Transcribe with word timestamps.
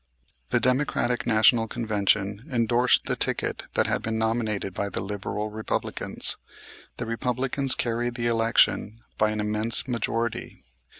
The 0.49 0.59
Democratic 0.59 1.27
National 1.27 1.67
Convention 1.67 2.47
endorsed 2.51 3.05
the 3.05 3.15
ticket 3.15 3.65
that 3.75 3.85
had 3.85 4.01
been 4.01 4.17
nominated 4.17 4.73
by 4.73 4.89
the 4.89 4.99
Liberal 4.99 5.51
Republicans. 5.51 6.37
The 6.97 7.05
Republicans 7.05 7.75
carried 7.75 8.15
the 8.15 8.25
election 8.25 9.03
by 9.19 9.29
an 9.29 9.39
immense 9.39 9.87
majority. 9.87 10.63